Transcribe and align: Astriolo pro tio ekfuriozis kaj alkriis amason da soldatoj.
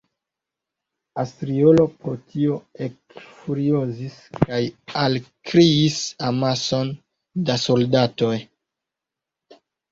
Astriolo 1.23 1.83
pro 2.05 2.13
tio 2.31 2.55
ekfuriozis 2.87 4.17
kaj 4.47 4.63
alkriis 5.05 6.01
amason 6.33 6.93
da 7.53 7.61
soldatoj. 7.69 8.35